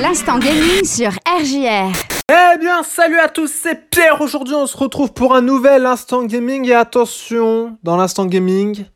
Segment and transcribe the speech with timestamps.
[0.00, 1.92] L'instant gaming sur RJR.
[2.30, 4.18] Eh bien, salut à tous, c'est Pierre.
[4.22, 6.66] Aujourd'hui, on se retrouve pour un nouvel instant gaming.
[6.66, 8.86] Et attention, dans l'instant gaming,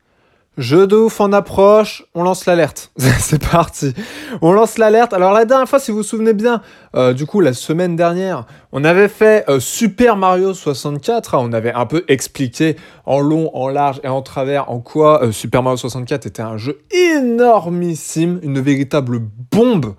[0.57, 2.91] jeu de ouf en approche, on lance l'alerte.
[2.97, 3.93] c'est parti.
[4.41, 5.13] On lance l'alerte.
[5.13, 6.63] Alors, la dernière fois, si vous vous souvenez bien,
[6.95, 11.35] euh, du coup, la semaine dernière, on avait fait euh, Super Mario 64.
[11.35, 11.39] Hein.
[11.41, 15.31] on avait un peu expliqué en long, en large et en travers en quoi euh,
[15.31, 19.19] Super Mario 64 était un jeu énormissime, une véritable
[19.51, 19.93] bombe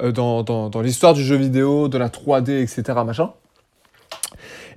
[0.00, 2.98] euh, dans, dans, l'histoire du jeu vidéo, de la 3D, etc.
[3.04, 3.32] Machin.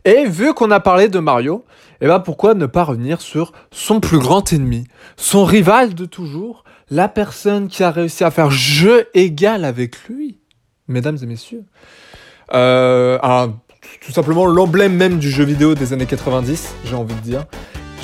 [0.04, 1.66] Et vu qu'on a parlé de Mario,
[2.02, 4.86] eh ben pourquoi ne pas revenir sur son plus grand ennemi,
[5.18, 10.38] son rival de toujours, la personne qui a réussi à faire jeu égal avec lui,
[10.88, 11.64] mesdames et messieurs.
[12.54, 13.18] Euh,
[14.02, 17.46] tout simplement l'emblème même du jeu vidéo des années 90, j'ai envie de dire.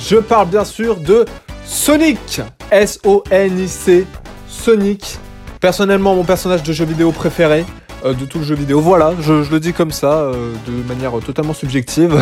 [0.00, 1.24] Je parle bien sûr de
[1.64, 2.40] Sonic,
[2.72, 4.06] S-O-N-I-C,
[4.48, 5.18] Sonic,
[5.62, 7.64] Personnellement, mon personnage de jeu vidéo préféré
[8.04, 8.80] euh, de tout le jeu vidéo.
[8.80, 12.18] Voilà, je, le dis comme ça, euh, de manière totalement subjective.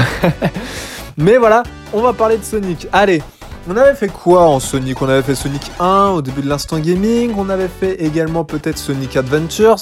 [1.16, 1.62] Mais voilà,
[1.94, 2.86] on va parler de Sonic.
[2.92, 3.22] Allez,
[3.66, 5.00] on avait fait quoi en Sonic?
[5.00, 8.76] On avait fait Sonic 1 au début de l'instant gaming, on avait fait également peut-être
[8.76, 9.76] Sonic Adventures.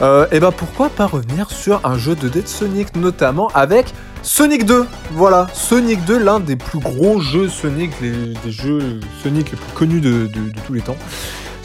[0.00, 3.92] Euh, et bah pourquoi pas revenir sur un jeu de d de Sonic, notamment avec
[4.22, 4.86] Sonic 2.
[5.14, 9.72] Voilà, Sonic 2, l'un des plus gros jeux Sonic, les, des jeux Sonic les plus
[9.74, 10.30] connus de
[10.64, 10.96] tous les temps.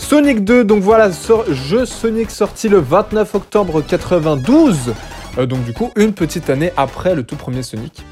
[0.07, 1.09] Sonic 2, donc voilà,
[1.49, 4.93] jeu Sonic sorti le 29 octobre 92.
[5.39, 8.05] Euh, donc du coup, une petite année après le tout premier Sonic.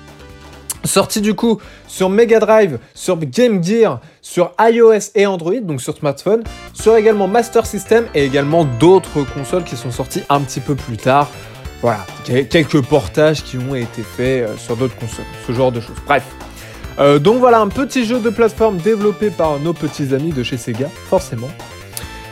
[0.83, 5.95] Sorti du coup sur Mega Drive, sur Game Gear, sur iOS et Android, donc sur
[5.95, 10.73] smartphone, sur également Master System et également d'autres consoles qui sont sorties un petit peu
[10.73, 11.29] plus tard.
[11.83, 15.97] Voilà, quelques portages qui ont été faits euh, sur d'autres consoles, ce genre de choses.
[16.07, 16.23] Bref.
[16.97, 20.57] Euh, donc voilà, un petit jeu de plateforme développé par nos petits amis de chez
[20.57, 21.49] Sega, forcément.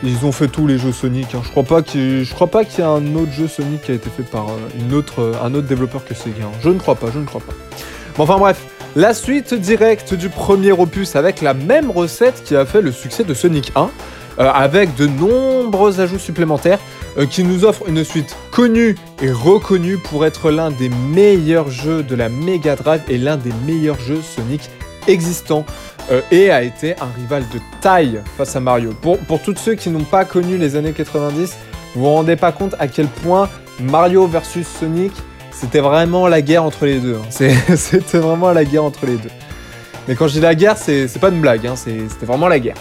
[0.04, 1.36] Ils ont fait tous les jeux Sonic.
[1.36, 1.42] Hein.
[1.44, 3.92] Je crois pas qu'il, je crois pas qu'il y a un autre jeu Sonic qui
[3.92, 6.46] a été fait par euh, une autre, euh, un autre développeur que Sega.
[6.46, 6.58] Hein.
[6.62, 7.54] Je ne crois pas, je ne crois pas.
[8.18, 12.66] Bon, enfin bref, la suite directe du premier opus avec la même recette qui a
[12.66, 13.92] fait le succès de Sonic 1,
[14.40, 16.80] euh, avec de nombreux ajouts supplémentaires
[17.30, 22.16] qui nous offrent une suite connue et reconnue pour être l'un des meilleurs jeux de
[22.16, 24.70] la Mega Drive et l'un des meilleurs jeux Sonic
[25.08, 25.66] existants.
[26.10, 28.92] Euh, et a été un rival de taille face à Mario.
[29.02, 31.56] Pour, pour tous ceux qui n'ont pas connu les années 90,
[31.96, 35.14] vous vous rendez pas compte à quel point Mario versus Sonic,
[35.52, 37.16] c'était vraiment la guerre entre les deux.
[37.16, 37.48] Hein.
[37.76, 39.30] C'était vraiment la guerre entre les deux.
[40.08, 41.76] Mais quand je dis la guerre, c'est pas une blague, hein.
[41.76, 42.76] c'était vraiment la guerre.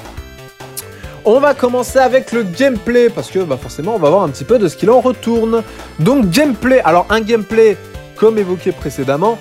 [1.25, 4.45] On va commencer avec le gameplay, parce que bah, forcément on va voir un petit
[4.45, 5.63] peu de ce qu'il en retourne.
[5.99, 7.77] Donc gameplay, alors un gameplay,
[8.17, 9.39] comme évoqué précédemment,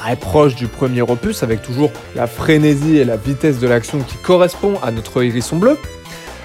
[0.00, 4.16] très proche du premier opus, avec toujours la frénésie et la vitesse de l'action qui
[4.16, 5.76] correspond à notre hérisson bleu,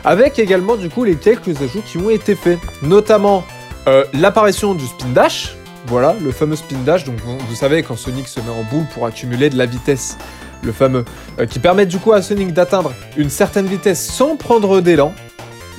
[0.03, 3.45] avec également du coup les quelques ajouts qui ont été faits, notamment
[3.87, 5.55] euh, l'apparition du spin dash,
[5.87, 9.05] voilà, le fameux spin dash, donc vous, savez quand Sonic se met en boule pour
[9.05, 10.17] accumuler de la vitesse,
[10.61, 11.05] le fameux,
[11.39, 15.13] euh, qui permet du coup à Sonic d'atteindre une certaine vitesse sans prendre d'élan,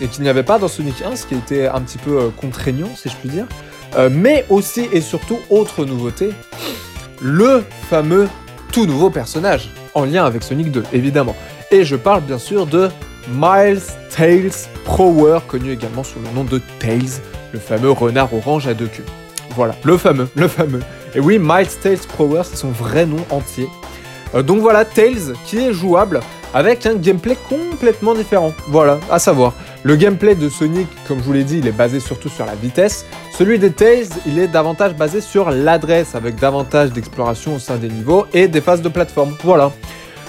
[0.01, 2.29] et qu'il n'y avait pas dans Sonic 1, ce qui était un petit peu euh,
[2.35, 3.47] contraignant si je puis dire.
[4.11, 6.31] mais aussi et surtout, autre nouveauté,
[7.21, 8.29] le fameux
[8.73, 11.37] tout nouveau personnage, en lien avec Sonic 2, évidemment.
[11.71, 12.89] Et je parle bien sûr de
[13.29, 13.81] Miles
[14.15, 17.21] Tails Prower, connu également sous le nom de Tails,
[17.53, 19.05] le fameux renard orange à deux queues.
[19.51, 20.81] Voilà, le fameux, le fameux.
[21.15, 23.69] Et oui, Miles Tails Prower, c'est son vrai nom entier.
[24.35, 26.21] Euh, donc voilà, Tails qui est jouable
[26.55, 28.53] avec un gameplay complètement différent.
[28.69, 29.55] Voilà, à savoir.
[29.87, 32.57] Le gameplay de Sonic, comme je vous l'ai dit, il est basé surtout sur la
[32.57, 33.07] vitesse.
[33.31, 37.89] Celui des Tails, il est davantage basé sur l'adresse, avec davantage d'exploration au sein des
[37.89, 39.37] niveaux et des phases de plateforme.
[39.45, 39.71] Voilà.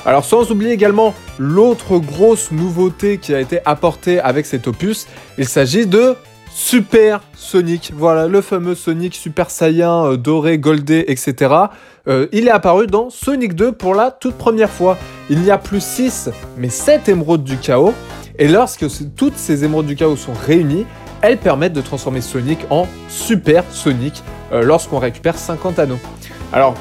[0.06, 5.08] Alors sans oublier également l'autre grosse nouveauté qui a été apportée avec cet opus,
[5.40, 6.14] il s'agit de
[6.54, 7.94] Super Sonic.
[7.96, 11.56] Voilà, le fameux Sonic Super Saiyan euh, doré, goldé, etc.
[12.08, 15.00] Euh, il est apparu dans Sonic 2 pour la toute première fois.
[15.32, 17.96] Il n'y a plus 6, mais 7 émeraudes du chaos.
[18.40, 20.86] Et lorsque toutes ces émeraudes du chaos sont réunies,
[21.22, 26.00] elles permettent de transformer Sonic en Super Sonic euh, lorsqu'on récupère 50 anneaux.
[26.54, 26.76] Alors,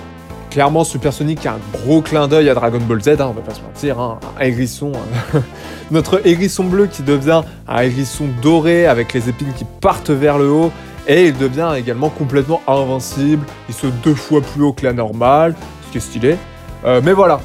[0.51, 3.41] clairement, Super Sonic a un gros clin d'œil à Dragon Ball Z, hein, on va
[3.41, 4.93] pas se mentir, hein, un hérisson,
[5.35, 5.41] euh,
[5.91, 10.51] notre hérisson bleu qui devient un hérisson doré avec les épines qui partent vers le
[10.51, 10.73] haut,
[11.09, 15.55] et il devient également complètement invincible, il saute deux fois plus haut que la normale,
[15.87, 16.37] ce qui est stylé.
[16.85, 17.41] Euh, mais voilà,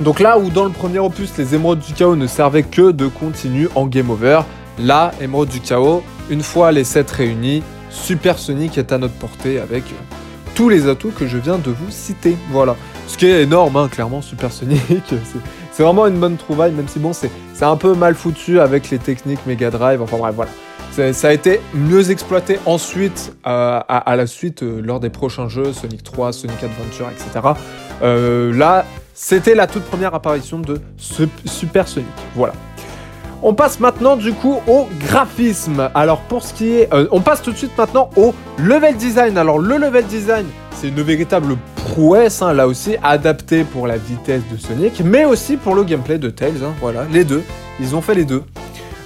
[0.00, 3.06] donc là où dans le premier opus, les émeraudes du chaos ne servaient que de
[3.06, 4.40] continu en game over,
[4.78, 9.60] là, émeraude du chaos, une fois les 7 réunis, Super Sonic est à notre portée
[9.60, 9.84] avec
[10.54, 12.36] tous les atouts que je viens de vous citer.
[12.50, 12.76] Voilà.
[13.06, 14.80] Ce qui est énorme, hein, clairement, Super Sonic.
[15.72, 17.30] c'est vraiment une bonne trouvaille, même si bon, c'est
[17.62, 20.02] un peu mal foutu avec les techniques Mega Drive.
[20.02, 20.50] Enfin bref, voilà.
[21.12, 25.72] Ça a été mieux exploité ensuite, euh, à, la suite, euh, lors des prochains jeux,
[25.72, 27.48] Sonic 3, Sonic Adventure, etc.
[28.02, 28.84] Euh, là,
[29.14, 30.80] c'était la toute première apparition de
[31.46, 32.08] Super Sonic.
[32.34, 32.52] Voilà.
[33.42, 35.88] On passe maintenant du coup au graphisme.
[35.94, 36.88] Alors pour ce qui est...
[37.12, 39.38] on passe tout de suite maintenant au level design.
[39.38, 44.42] Alors le level design, c'est une véritable prouesse, hein, là aussi, adaptée pour la vitesse
[44.50, 46.64] de Sonic, mais aussi pour le gameplay de Tails.
[46.64, 47.42] Hein, voilà, les deux.
[47.80, 48.42] Ils ont fait les deux.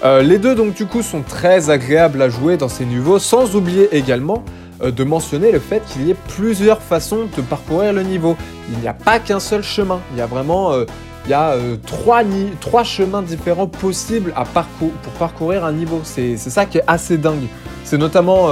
[0.04, 3.56] Euh, les deux donc du coup sont très agréables à jouer dans ces niveaux, sans
[3.56, 8.02] oublier également euh, de mentionner le fait qu'il y ait plusieurs façons de parcourir le
[8.02, 8.36] niveau.
[8.70, 10.84] Il n'y a pas qu'un seul chemin, il y a vraiment euh,
[11.24, 12.22] il y a, trois,
[12.58, 16.00] trois, chemins différents possibles à pour parcourir un niveau.
[16.02, 17.48] C'est ça qui est assez dingue.
[17.84, 18.48] C'est notamment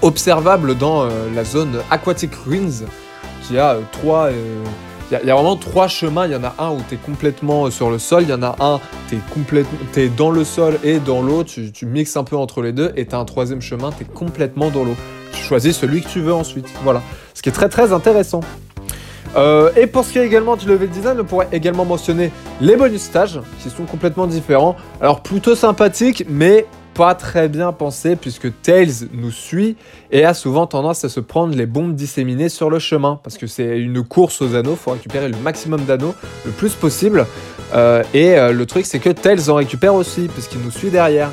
[0.00, 2.86] observable dans la zone Aquatic Ruins,
[3.42, 4.30] qui a trois
[5.20, 6.26] il y, a vraiment trois chemins.
[6.26, 8.22] Il y en a un où tu es complètement euh, sur le sol.
[8.22, 9.16] Il y en a un, tu
[10.00, 11.44] es, dans le sol et dans l'eau.
[11.44, 12.92] Tu, mixes un peu entre les deux.
[12.96, 14.96] Et tu as un troisième chemin, tu es complètement dans l'eau.
[15.32, 16.66] Tu choisis celui que tu veux ensuite.
[16.82, 17.02] Voilà.
[17.34, 18.40] Ce qui est très très intéressant.
[19.36, 22.30] Euh, et pour ce qui est également du level design, on pourrait également mentionner
[22.60, 24.76] les bonus stages qui sont complètement différents.
[25.00, 29.76] Alors plutôt sympathiques, mais pas très bien pensé puisque Tails nous suit
[30.10, 33.46] et a souvent tendance à se prendre les bombes disséminées sur le chemin parce que
[33.46, 37.26] c'est une course aux anneaux, faut récupérer le maximum d'anneaux le plus possible.
[37.74, 41.30] Euh, et euh, le truc c'est que Tails en récupère aussi puisqu'il nous suit derrière.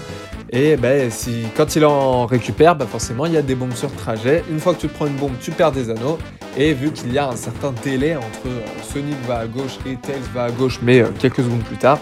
[0.51, 3.91] Et ben, si, quand il en récupère, ben, forcément il y a des bombes sur
[3.93, 4.43] trajet.
[4.49, 6.17] Une fois que tu prends une bombe, tu perds des anneaux.
[6.57, 8.59] Et vu qu'il y a un certain délai entre euh,
[8.91, 11.99] Sonic va à gauche et Tails va à gauche, mais quelques secondes plus tard,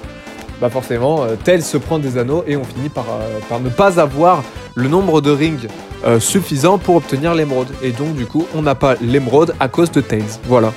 [0.60, 3.70] bah forcément, euh, Tails se prend des anneaux et on finit par, euh, par ne
[3.70, 4.44] pas avoir
[4.76, 5.68] le nombre de rings
[6.06, 7.68] euh, suffisant pour obtenir l'émeraude.
[7.84, 10.40] Et donc, du coup, on n'a pas l'émeraude à cause de Tails.
[10.46, 10.74] Voilà.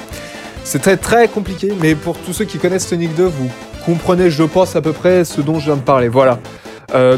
[0.65, 3.51] C'est très très compliqué, mais pour tous ceux qui connaissent Sonic 2, vous
[3.87, 6.09] comprenez, je pense, à peu près ce dont je viens de parler.
[6.09, 6.39] Voilà.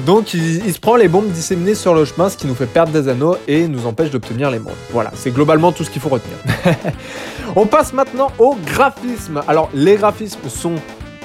[0.06, 2.93] donc il, se prend les bombes disséminées sur le chemin, ce qui nous fait perdre
[2.93, 4.76] des anneaux et nous empêche d'obtenir l'émeraude.
[4.93, 6.37] Voilà, c'est globalement tout ce qu'il faut retenir.
[7.56, 9.43] On passe maintenant au graphisme.
[9.49, 10.76] Alors les graphismes sont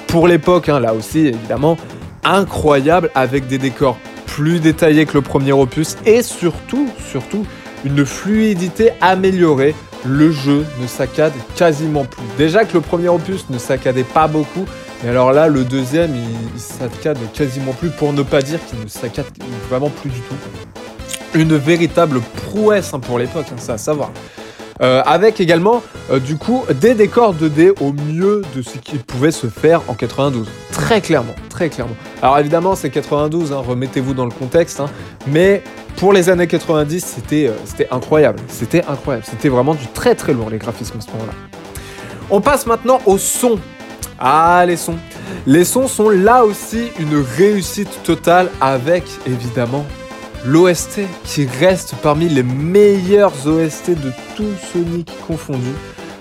[0.08, 1.76] pour l'époque, hein, là aussi évidemment,
[2.24, 3.96] incroyable avec des décors
[4.26, 7.46] plus détaillés que le premier opus et surtout, surtout,
[7.84, 9.74] une fluidité améliorée.
[10.04, 12.22] Le jeu ne saccade quasiment plus.
[12.36, 14.64] Déjà que le premier opus ne saccadait pas beaucoup,
[15.02, 18.86] mais alors là, le deuxième, il, saccade quasiment plus, pour ne pas dire qu'il ne
[18.86, 19.26] saccade
[19.68, 20.34] vraiment plus du tout.
[21.34, 24.10] Une véritable prouesse hein, pour l'époque, hein, ça à savoir.
[24.80, 29.32] Euh, avec également euh, du coup des décors 2D au mieux de ce qui pouvait
[29.32, 30.48] se faire en 92.
[30.70, 31.96] Très clairement, très clairement.
[32.22, 34.86] Alors évidemment c'est 92, hein, remettez-vous dans le contexte, hein,
[35.26, 35.64] mais
[35.96, 40.48] pour les années 90 c'était euh, incroyable, c'était incroyable, c'était vraiment du très très lourd
[40.48, 41.32] les graphismes à ce moment-là.
[42.30, 43.58] On passe maintenant au son.
[44.20, 44.98] Ah les sons.
[45.46, 49.84] Les sons sont là aussi une réussite totale avec évidemment
[50.44, 55.72] l'OST qui reste parmi les meilleurs OST de tout Sonic confondu.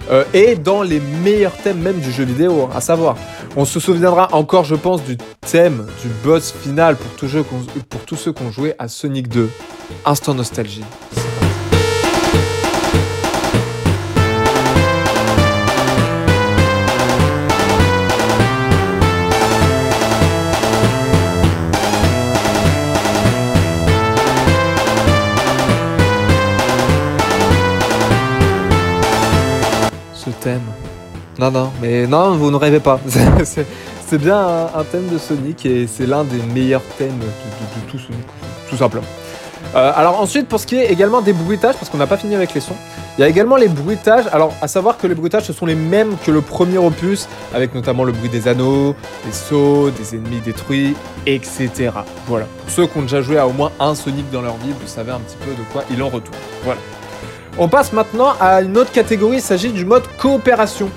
[0.10, 3.18] Euh, et dans les meilleurs thèmes même du jeu vidéo, hein, à savoir.
[3.58, 7.30] On se souviendra encore, je pense, du thème du boss final pour,
[7.90, 9.50] pour tous ceux qui ont joué à Sonic 2.
[10.06, 10.84] Instant Nostalgie.
[31.52, 33.00] Non, mais non, vous ne rêvez pas.
[33.44, 38.26] c'est bien un, thème de Sonic et c'est l'un des meilleurs thèmes de, tout Sonic,
[38.70, 39.06] tout simplement.
[39.76, 42.36] Euh, alors ensuite, pour ce qui est également des bruitages, parce qu'on n'a pas fini
[42.36, 42.76] avec les sons,
[43.18, 44.26] il y a également les bruitages.
[44.32, 47.74] Alors, à savoir que les bruitages, ce sont les mêmes que le premier opus, avec
[47.74, 51.92] notamment le bruit des anneaux, des sauts, des ennemis détruits, etc.
[52.28, 52.46] Voilà.
[52.62, 54.88] Pour ceux qui ont déjà joué à au moins un Sonic dans leur vie, vous
[54.88, 56.38] savez un petit peu de quoi il en retourne.
[56.64, 56.80] Voilà.
[57.60, 60.92] On passe maintenant à une autre catégorie, il s'agit du mode coopération.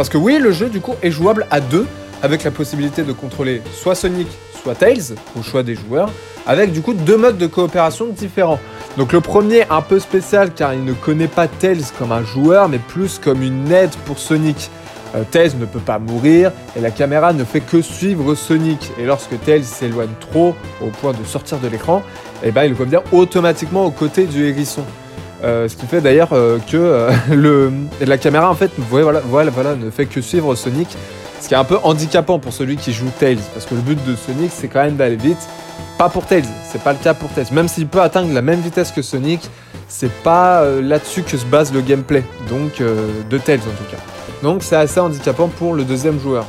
[0.00, 1.86] Parce que oui, le jeu du coup est jouable à deux,
[2.22, 4.28] avec la possibilité de contrôler soit Sonic,
[4.62, 6.10] soit Tails, au choix des joueurs,
[6.46, 8.58] avec du coup deux modes de coopération différents.
[8.96, 12.70] Donc le premier un peu spécial car il ne connaît pas Tails comme un joueur,
[12.70, 14.70] mais plus comme une aide pour Sonic.
[15.14, 18.90] Euh, Tails ne peut pas mourir et la caméra ne fait que suivre Sonic.
[18.98, 22.02] Et lorsque Tails s'éloigne trop au point de sortir de l'écran,
[22.42, 24.86] eh ben, il revient automatiquement aux côtés du hérisson.
[25.42, 27.70] Euh, ce qui fait d'ailleurs euh, que euh,
[28.06, 29.22] la caméra en fait voilà,
[29.74, 30.88] ne fait que suivre Sonic,
[31.40, 33.98] ce qui est un peu handicapant pour celui qui joue Tails, parce que le but
[34.04, 35.38] de Sonic c'est quand même d'aller vite,
[35.96, 38.60] pas pour Tails, c'est pas le cas pour Tails, même s'il peut atteindre la même
[38.60, 39.40] vitesse que Sonic,
[39.88, 44.02] c'est pas là-dessus que se base le gameplay, donc de Tails en tout cas.
[44.42, 46.44] Donc c'est assez handicapant pour le deuxième joueur.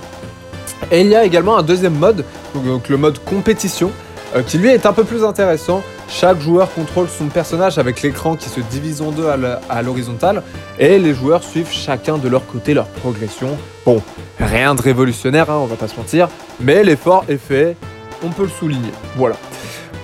[0.92, 3.92] Et il y a également un deuxième mode, donc le mode compétition,
[4.48, 5.82] qui lui est un peu plus intéressant.
[6.14, 10.44] Chaque joueur contrôle son personnage avec l'écran qui se divise en deux à l'horizontale
[10.78, 13.58] et les joueurs suivent chacun de leur côté leur progression.
[13.86, 14.04] Bon,
[14.38, 16.28] rien de révolutionnaire, hein, on va pas se mentir,
[16.60, 17.78] mais l'effort est fait,
[18.24, 18.92] on peut le souligner.
[19.16, 19.38] Voilà.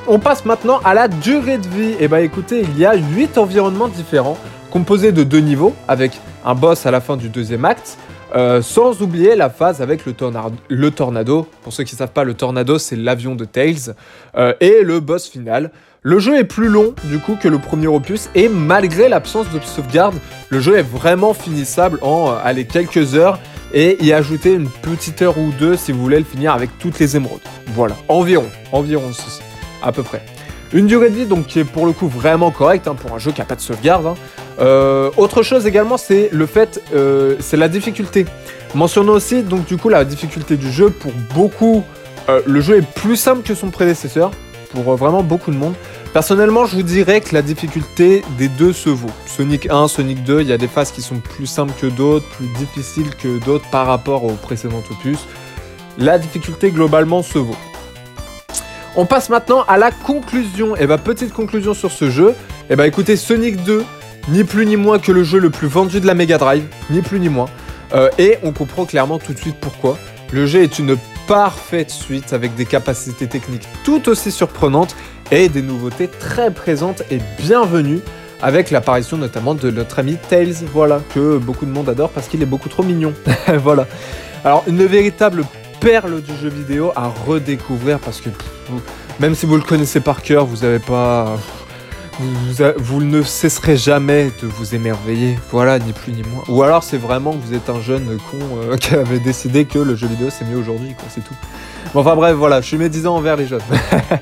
[0.08, 1.92] On passe maintenant à la durée de vie.
[1.92, 4.38] Et eh bah ben, écoutez, il y a 8 environnements différents
[4.72, 6.14] composés de deux niveaux avec
[6.46, 7.98] un boss à la fin du deuxième acte,
[8.34, 11.48] euh, sans oublier la phase avec le, tornado.
[11.64, 13.94] Pour ceux qui ne savent pas, le tornado, c'est l'avion de Tails.
[14.38, 15.72] Euh, et le boss final.
[16.08, 18.30] Le jeu est plus long, du coup, que le premier opus.
[18.34, 20.16] Et malgré l'absence de sauvegarde,
[20.48, 23.42] le jeu est vraiment finissable en euh, quelques heures.
[23.74, 26.98] Et y ajouter une petite heure ou deux si vous voulez le finir avec toutes
[27.00, 27.42] les émeraudes.
[27.76, 29.42] Voilà, environ, environ ceci,
[29.84, 30.24] à peu près.
[30.72, 33.20] Une durée de vie donc qui est pour le coup vraiment correcte hein, pour un
[33.20, 34.06] jeu qui n'a pas de sauvegarde.
[34.06, 34.16] Hein.
[34.62, 38.26] Euh, autre chose également, c'est le fait, euh, c'est la difficulté.
[38.76, 40.90] Mentionnons aussi donc du coup la difficulté du jeu.
[40.90, 41.84] Pour beaucoup,
[42.46, 44.32] le jeu est plus simple que son prédécesseur.
[44.72, 45.74] Pour vraiment beaucoup de monde.
[46.14, 49.12] Personnellement, je vous dirais que la difficulté des deux se vaut.
[49.26, 52.28] Sonic 1, Sonic 2, il y a des phases qui sont plus simples que d'autres,
[52.30, 55.20] plus difficiles que d'autres par rapport au précédent opus.
[55.98, 57.58] La difficulté globalement se vaut.
[58.96, 60.76] On passe maintenant à la conclusion.
[60.76, 62.30] Et eh bah petite conclusion sur ce jeu.
[62.30, 63.86] Et eh bah écoutez, Sonic 2,
[64.30, 67.02] ni plus ni moins que le jeu le plus vendu de la Mega Drive, ni
[67.02, 67.48] plus ni moins.
[67.94, 69.98] Euh, et on comprend clairement tout de suite pourquoi.
[70.34, 74.96] Le jeu est une parfaite suite avec des capacités techniques tout aussi surprenantes
[75.30, 78.00] et des nouveautés très présentes et bienvenues
[78.42, 82.42] avec l'apparition notamment de notre ami Tails, voilà, que beaucoup de monde adore parce qu'il
[82.42, 83.14] est beaucoup trop mignon.
[83.58, 83.88] voilà.
[84.44, 85.44] Alors une véritable
[85.80, 88.30] perle du jeu vidéo à redécouvrir parce que
[89.20, 91.38] même si vous le connaissez par cœur, vous n'avez pas
[92.78, 96.44] vous, ne cesserez jamais de vous émerveiller, voilà, ni plus ni moins.
[96.48, 99.80] Ou alors c'est vraiment que vous êtes un jeune con euh, qui avait décidé que
[99.80, 101.36] le jeu vidéo c'est mieux aujourd'hui, quoi, c'est tout.
[101.94, 103.62] enfin bref, voilà, je suis médisant envers les jeunes.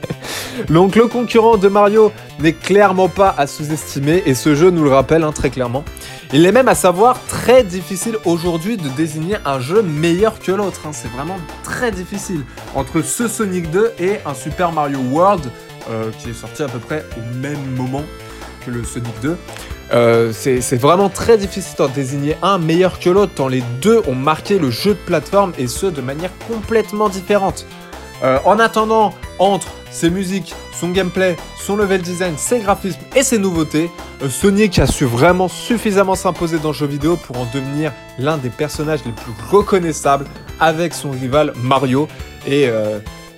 [0.69, 4.89] Donc le concurrent de Mario n'est clairement pas à sous-estimer et ce jeu nous le
[4.89, 5.83] rappelle hein, très clairement.
[6.33, 10.81] Il est même à savoir très difficile aujourd'hui de désigner un jeu meilleur que l'autre.
[10.85, 10.91] Hein.
[10.91, 12.41] C'est vraiment très difficile.
[12.73, 15.51] Entre ce Sonic 2 et un Super Mario World
[15.89, 18.03] euh, qui est sorti à peu près au même moment
[18.65, 19.37] que le Sonic 2.
[19.93, 24.15] Euh, c'est vraiment très difficile d'en désigner un meilleur que l'autre, tant les deux ont
[24.15, 27.67] marqué le jeu de plateforme et ce de manière complètement différente.
[28.23, 33.37] Euh, en attendant, entre ses musiques, son gameplay, son level design, ses graphismes et ses
[33.37, 33.91] nouveautés,
[34.27, 38.49] Sonic a su vraiment suffisamment s'imposer dans le jeu vidéo pour en devenir l'un des
[38.49, 40.25] personnages les plus reconnaissables
[40.59, 42.07] avec son rival Mario.
[42.47, 42.69] Et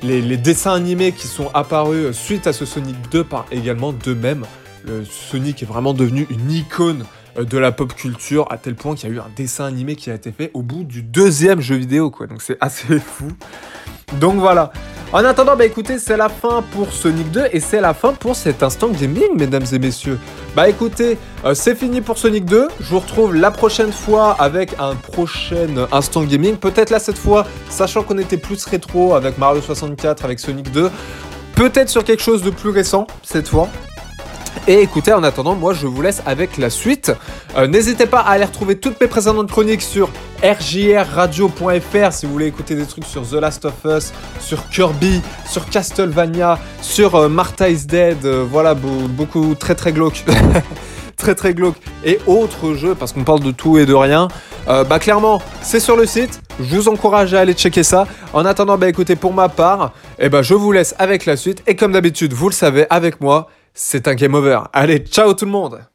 [0.03, 4.45] les, dessins animés qui sont apparus suite à ce Sonic 2 par également d'eux-mêmes.
[5.09, 7.03] Sonic est vraiment devenu une icône
[7.37, 9.95] euh, de la pop culture à tel point qu'il y a eu un dessin animé
[9.95, 12.27] qui a été fait au bout du deuxième jeu vidéo quoi.
[12.27, 13.27] Donc c'est assez fou.
[14.19, 14.71] Donc voilà.
[15.13, 18.35] En attendant, bah écoutez, c'est la fin pour Sonic 2 et c'est la fin pour
[18.35, 20.19] cet instant gaming, mesdames et messieurs.
[20.53, 22.67] Bah écoutez, euh, c'est fini pour Sonic 2.
[22.81, 26.57] Je vous retrouve la prochaine fois avec un prochain instant gaming.
[26.57, 30.91] Peut-être là cette fois, sachant qu'on était plus rétro avec Mario 64, avec Sonic 2.
[31.55, 33.69] Peut-être sur quelque chose de plus récent cette fois.
[34.67, 37.11] Et écoutez, en attendant, moi je vous laisse avec la suite.
[37.57, 40.09] Euh, n'hésitez pas à aller retrouver toutes mes précédentes chroniques sur
[40.41, 45.69] rjrradio.fr si vous voulez écouter des trucs sur The Last of Us, sur Kirby, sur
[45.69, 50.23] Castlevania, sur euh, Martha is Dead, euh, voilà, beaucoup très très glauque.
[51.17, 51.77] très très glauque.
[52.05, 54.27] Et autres jeux, parce qu'on parle de tout et de rien.
[54.67, 56.41] bah clairement, c'est sur le site.
[56.59, 58.05] Je vous encourage à aller checker ça.
[58.33, 61.63] En attendant, bah écoutez, pour ma part, eh ben, je vous laisse avec la suite.
[61.65, 63.47] Et comme d'habitude, vous le savez, avec moi,
[63.79, 64.61] c'est un game over.
[64.73, 65.87] Allez, ciao tout le monde